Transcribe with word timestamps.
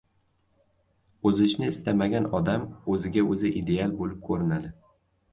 O‘zishni 1.31 1.67
istamagan 1.73 2.25
odam 2.37 2.65
o‘ziga 2.93 3.25
o‘zi 3.33 3.51
ideal 3.61 3.93
bo‘lib 3.99 4.23
ko‘rinadi. 4.31 4.73